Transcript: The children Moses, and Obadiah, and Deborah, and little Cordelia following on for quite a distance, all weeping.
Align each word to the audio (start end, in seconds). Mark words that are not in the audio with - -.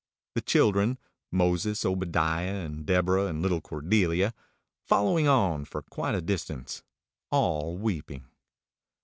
The 0.33 0.41
children 0.41 0.97
Moses, 1.31 1.85
and 1.85 1.91
Obadiah, 1.91 2.65
and 2.65 2.87
Deborah, 2.87 3.27
and 3.27 3.39
little 3.43 3.61
Cordelia 3.61 4.33
following 4.83 5.27
on 5.27 5.63
for 5.63 5.83
quite 5.83 6.15
a 6.15 6.21
distance, 6.21 6.81
all 7.29 7.77
weeping. 7.77 8.25